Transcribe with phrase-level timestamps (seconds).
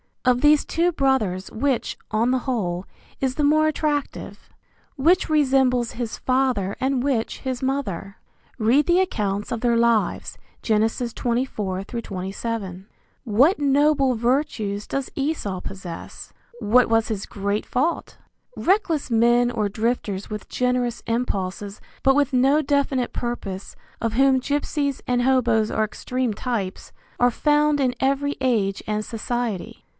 [0.25, 2.85] Of these two brothers which, on the whole,
[3.19, 4.49] is the more attractive?
[4.95, 8.17] Which resembles his father and which his mother?
[8.59, 10.87] (Read the accounts of their lives, Gen.
[10.87, 12.87] 24 27.)
[13.23, 16.33] What noble virtues does Esau possess?
[16.59, 18.17] What was his great fault?
[18.55, 25.01] Reckless men or drifters with generous impulses but with no definite purpose, of whom gypsies
[25.07, 29.85] and hoboes are extreme types, are found in every age and society.